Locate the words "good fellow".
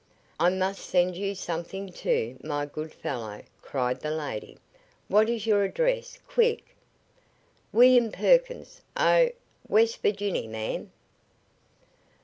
2.65-3.43